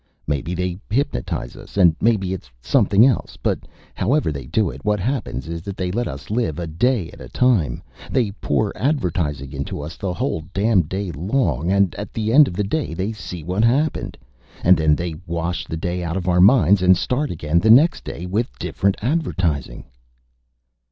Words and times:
"Maybe 0.25 0.55
they 0.55 0.79
hypnotize 0.89 1.55
us 1.55 1.77
and 1.77 1.95
maybe 2.01 2.33
it's 2.33 2.49
something 2.59 3.05
else; 3.05 3.37
but 3.37 3.59
however 3.93 4.31
they 4.31 4.47
do 4.47 4.71
it, 4.71 4.83
what 4.83 4.99
happens 4.99 5.47
is 5.47 5.61
that 5.61 5.77
they 5.77 5.91
let 5.91 6.07
us 6.07 6.31
live 6.31 6.57
a 6.57 6.65
day 6.65 7.11
at 7.11 7.21
a 7.21 7.29
time. 7.29 7.83
They 8.09 8.31
pour 8.31 8.75
advertising 8.75 9.53
into 9.53 9.79
us 9.79 9.97
the 9.97 10.11
whole 10.11 10.41
damned 10.55 10.89
day 10.89 11.11
long. 11.11 11.71
And 11.71 11.93
at 11.99 12.13
the 12.13 12.33
end 12.33 12.47
of 12.47 12.55
the 12.55 12.63
day, 12.63 12.95
they 12.95 13.11
see 13.11 13.43
what 13.43 13.63
happened 13.63 14.17
and 14.63 14.75
then 14.75 14.95
they 14.95 15.17
wash 15.27 15.65
the 15.67 15.77
day 15.77 16.03
out 16.03 16.17
of 16.17 16.27
our 16.27 16.41
minds 16.41 16.81
and 16.81 16.97
start 16.97 17.29
again 17.29 17.59
the 17.59 17.69
next 17.69 18.03
day 18.03 18.25
with 18.25 18.49
different 18.57 18.97
advertising." 19.03 19.85